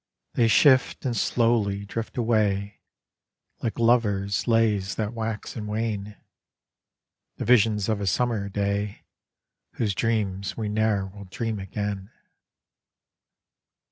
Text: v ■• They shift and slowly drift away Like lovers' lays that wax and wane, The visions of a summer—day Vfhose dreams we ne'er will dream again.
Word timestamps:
v 0.33 0.35
■• 0.35 0.35
They 0.37 0.47
shift 0.47 1.05
and 1.05 1.15
slowly 1.15 1.85
drift 1.85 2.17
away 2.17 2.79
Like 3.61 3.77
lovers' 3.77 4.47
lays 4.47 4.95
that 4.95 5.13
wax 5.13 5.55
and 5.55 5.67
wane, 5.67 6.17
The 7.35 7.45
visions 7.45 7.87
of 7.87 8.01
a 8.01 8.07
summer—day 8.07 9.03
Vfhose 9.75 9.93
dreams 9.93 10.57
we 10.57 10.69
ne'er 10.69 11.05
will 11.05 11.25
dream 11.25 11.59
again. 11.59 12.09